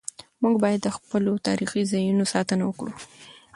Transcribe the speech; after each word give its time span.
موږ 0.41 0.55
باید 0.63 0.81
د 0.83 0.89
خپلو 0.97 1.31
تاریخي 1.47 1.81
ځایونو 1.91 2.23
ساتنه 2.33 2.63
وکړو. 2.67 2.93